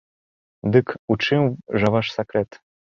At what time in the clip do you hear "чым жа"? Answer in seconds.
1.27-1.87